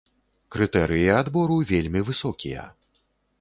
Крытэрыі 0.55 1.09
адбору 1.17 1.59
вельмі 1.73 2.01
высокія. 2.09 2.65